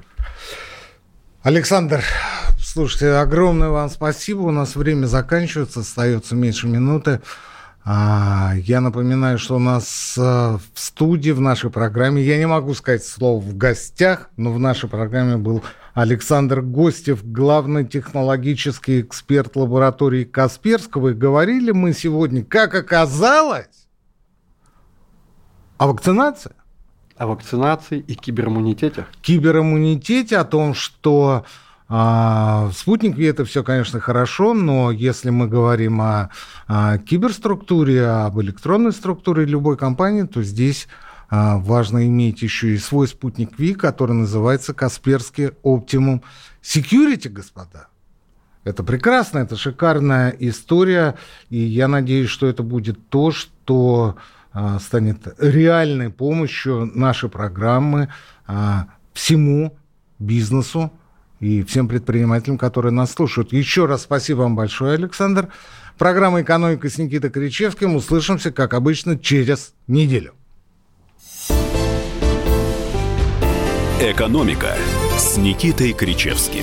Александр, 1.42 2.02
Слушайте, 2.70 3.12
огромное 3.14 3.70
вам 3.70 3.88
спасибо. 3.88 4.42
У 4.42 4.50
нас 4.50 4.76
время 4.76 5.06
заканчивается, 5.06 5.80
остается 5.80 6.34
меньше 6.34 6.68
минуты. 6.68 7.22
А, 7.82 8.52
я 8.56 8.82
напоминаю, 8.82 9.38
что 9.38 9.56
у 9.56 9.58
нас 9.58 10.16
а, 10.18 10.58
в 10.74 10.78
студии, 10.78 11.30
в 11.30 11.40
нашей 11.40 11.70
программе, 11.70 12.22
я 12.22 12.36
не 12.36 12.46
могу 12.46 12.74
сказать 12.74 13.02
слово 13.06 13.40
в 13.40 13.56
гостях, 13.56 14.28
но 14.36 14.52
в 14.52 14.58
нашей 14.58 14.86
программе 14.86 15.38
был 15.38 15.64
Александр 15.94 16.60
Гостев, 16.60 17.24
главный 17.24 17.86
технологический 17.86 19.00
эксперт 19.00 19.56
лаборатории 19.56 20.24
Касперского. 20.24 21.08
И 21.08 21.14
говорили 21.14 21.70
мы 21.70 21.94
сегодня, 21.94 22.44
как 22.44 22.74
оказалось, 22.74 23.88
о 25.78 25.86
вакцинации. 25.86 26.52
О 27.16 27.28
вакцинации 27.28 27.98
и 27.98 28.14
кибериммунитете. 28.14 29.06
Кибериммунитете, 29.22 30.36
о 30.36 30.44
том, 30.44 30.74
что 30.74 31.46
а, 31.88 32.70
спутник 32.74 33.16
Ви 33.16 33.24
это 33.26 33.44
все, 33.44 33.64
конечно, 33.64 33.98
хорошо, 34.00 34.52
но 34.52 34.90
если 34.90 35.30
мы 35.30 35.48
говорим 35.48 36.00
о, 36.00 36.30
о 36.66 36.98
киберструктуре, 36.98 38.06
об 38.06 38.40
электронной 38.40 38.92
структуре 38.92 39.46
любой 39.46 39.76
компании, 39.76 40.24
то 40.24 40.42
здесь 40.42 40.86
а, 41.30 41.56
важно 41.58 42.06
иметь 42.06 42.42
еще 42.42 42.74
и 42.74 42.78
свой 42.78 43.08
спутник 43.08 43.58
Ви, 43.58 43.74
который 43.74 44.12
называется 44.12 44.74
Касперский 44.74 45.50
Optimum 45.62 46.22
Security, 46.62 47.28
господа. 47.28 47.88
Это 48.64 48.84
прекрасно, 48.84 49.38
это 49.38 49.56
шикарная 49.56 50.28
история, 50.38 51.14
и 51.48 51.58
я 51.58 51.88
надеюсь, 51.88 52.28
что 52.28 52.46
это 52.46 52.62
будет 52.62 53.08
то, 53.08 53.30
что 53.30 54.16
а, 54.52 54.78
станет 54.78 55.34
реальной 55.38 56.10
помощью 56.10 56.90
нашей 56.94 57.30
программы 57.30 58.08
а, 58.46 58.88
всему 59.14 59.74
бизнесу, 60.18 60.92
и 61.40 61.62
всем 61.62 61.88
предпринимателям, 61.88 62.58
которые 62.58 62.92
нас 62.92 63.12
слушают. 63.12 63.52
Еще 63.52 63.86
раз 63.86 64.02
спасибо 64.02 64.40
вам 64.40 64.56
большое, 64.56 64.94
Александр. 64.94 65.48
Программа 65.96 66.42
«Экономика» 66.42 66.88
с 66.88 66.98
Никитой 66.98 67.30
Кричевским. 67.30 67.96
Услышимся, 67.96 68.52
как 68.52 68.74
обычно, 68.74 69.18
через 69.18 69.74
неделю. 69.86 70.34
«Экономика» 74.00 74.76
с 75.16 75.36
Никитой 75.36 75.92
Кричевским. 75.92 76.62